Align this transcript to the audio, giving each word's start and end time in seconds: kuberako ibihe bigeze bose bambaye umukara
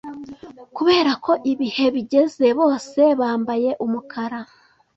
kuberako 0.75 1.31
ibihe 1.51 1.85
bigeze 1.95 2.47
bose 2.59 3.01
bambaye 3.19 3.69
umukara 3.85 4.39